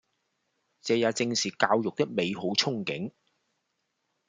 [0.81, 3.11] 這也正是教育的美好憧憬